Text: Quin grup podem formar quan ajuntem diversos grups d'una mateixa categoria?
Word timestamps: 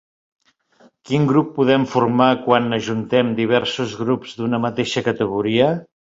Quin 1.09 1.25
grup 1.31 1.51
podem 1.57 1.83
formar 1.91 2.29
quan 2.45 2.77
ajuntem 2.77 3.29
diversos 3.39 3.93
grups 3.99 4.33
d'una 4.39 4.61
mateixa 4.65 5.05
categoria? 5.09 5.69